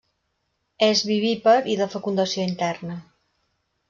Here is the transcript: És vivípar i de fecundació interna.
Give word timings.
És 0.85 1.03
vivípar 1.09 1.55
i 1.73 1.77
de 1.81 1.87
fecundació 1.97 2.47
interna. 2.53 2.97